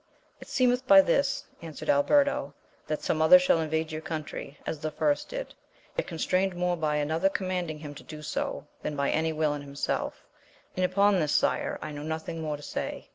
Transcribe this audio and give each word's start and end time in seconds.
It 0.39 0.47
seemeth 0.47 0.87
by 0.87 1.01
this, 1.01 1.45
answered 1.61 1.87
Alberto, 1.87 2.55
that 2.87 3.03
some 3.03 3.21
other 3.21 3.37
shall 3.37 3.59
invade 3.61 3.91
your 3.91 4.01
country, 4.01 4.57
as 4.65 4.79
the 4.79 4.89
first 4.89 5.29
did, 5.29 5.53
yet 5.95 6.07
con 6.07 6.17
strained 6.17 6.55
more 6.55 6.75
by 6.75 6.95
another 6.95 7.29
commanding 7.29 7.77
him 7.77 7.93
to 7.93 8.01
do 8.03 8.23
so, 8.23 8.65
than 8.81 8.95
by 8.95 9.11
any 9.11 9.31
wiU 9.31 9.55
in 9.55 9.61
himself, 9.61 10.25
and 10.75 10.83
upon 10.85 11.19
this, 11.19 11.33
sire, 11.35 11.77
I 11.83 11.91
know 11.91 12.01
nothing 12.01 12.41
more 12.41 12.57
to 12.57 12.63
say. 12.63 13.09